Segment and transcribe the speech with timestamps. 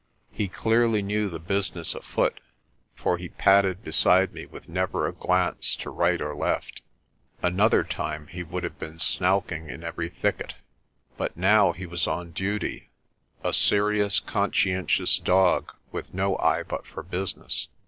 [0.31, 2.39] He clearly knew the business afoot,
[2.95, 6.81] for he padded beside me with never a glance to right or left.
[7.43, 9.19] Another time he would have been COLLAR OF PRESTER
[9.59, 10.53] JOHN 175 snowking in every thicket.
[11.17, 12.89] But now he was on duty,
[13.43, 17.67] a serious, conscientious dog with no eye but for business.